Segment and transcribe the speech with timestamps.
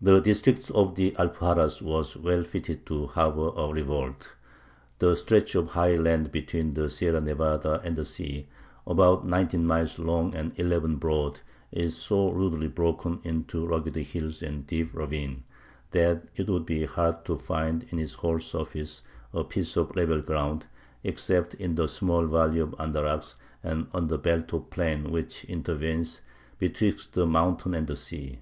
[0.00, 4.32] The district of the Alpuxarras was well fitted to harbour a revolt.
[5.00, 8.46] The stretch of high land between the Sierra Nevada and the sea,
[8.86, 11.40] about nineteen miles long and eleven broad,
[11.72, 15.42] is "so rudely broken into rugged hill and deep ravine,
[15.90, 19.02] that it would be hard to find in its whole surface
[19.32, 20.66] a piece of level ground,
[21.02, 26.20] except in the small valley of Andarax and on the belt of plain which intervenes
[26.56, 28.38] betwixt the mountains and the sea.